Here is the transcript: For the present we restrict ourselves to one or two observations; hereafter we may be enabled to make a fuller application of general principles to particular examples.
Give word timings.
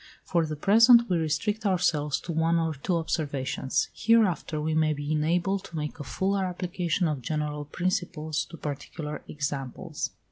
For 0.23 0.47
the 0.47 0.55
present 0.55 1.07
we 1.11 1.19
restrict 1.19 1.63
ourselves 1.63 2.19
to 2.21 2.31
one 2.31 2.57
or 2.57 2.73
two 2.73 2.95
observations; 2.97 3.89
hereafter 3.93 4.59
we 4.59 4.73
may 4.73 4.93
be 4.93 5.11
enabled 5.11 5.63
to 5.65 5.75
make 5.77 5.99
a 5.99 6.03
fuller 6.03 6.43
application 6.43 7.07
of 7.07 7.21
general 7.21 7.65
principles 7.65 8.43
to 8.45 8.57
particular 8.57 9.21
examples. 9.27 10.09